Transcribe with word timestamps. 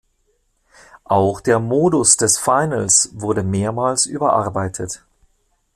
Auch 1.03 1.41
der 1.41 1.59
Modus 1.59 2.17
des 2.17 2.39
Finals 2.39 3.11
wurde 3.13 3.43
mehrmals 3.43 4.07
überarbeitet. 4.07 5.03